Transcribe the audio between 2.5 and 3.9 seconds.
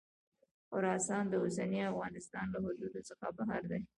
له حدودو څخه بهر دی.